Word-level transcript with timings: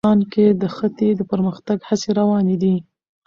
افغانستان 0.03 0.21
کې 0.33 0.45
د 0.61 0.63
ښتې 0.75 1.09
د 1.15 1.21
پرمختګ 1.31 1.77
هڅې 1.89 2.09
روانې 2.19 2.55
دي. 2.63 2.75